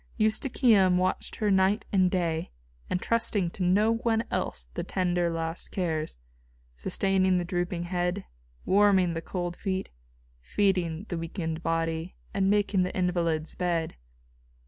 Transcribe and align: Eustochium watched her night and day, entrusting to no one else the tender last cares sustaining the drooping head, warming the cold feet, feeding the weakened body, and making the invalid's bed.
Eustochium 0.17 0.97
watched 0.97 1.35
her 1.35 1.51
night 1.51 1.85
and 1.93 2.09
day, 2.09 2.49
entrusting 2.89 3.51
to 3.51 3.61
no 3.61 3.93
one 3.97 4.23
else 4.31 4.67
the 4.73 4.83
tender 4.83 5.29
last 5.29 5.69
cares 5.69 6.17
sustaining 6.75 7.37
the 7.37 7.45
drooping 7.45 7.83
head, 7.83 8.25
warming 8.65 9.13
the 9.13 9.21
cold 9.21 9.55
feet, 9.55 9.91
feeding 10.41 11.05
the 11.09 11.19
weakened 11.19 11.61
body, 11.61 12.15
and 12.33 12.49
making 12.49 12.81
the 12.81 12.95
invalid's 12.97 13.53
bed. 13.53 13.95